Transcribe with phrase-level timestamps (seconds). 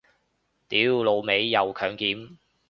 [0.67, 2.37] 屌老味又強檢